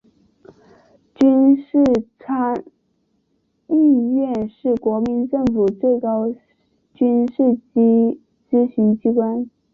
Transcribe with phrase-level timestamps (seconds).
[1.13, 1.83] 军事
[2.17, 2.55] 参
[3.67, 6.25] 议院是国民政府最高
[6.95, 7.59] 军事
[8.49, 9.47] 咨询机关。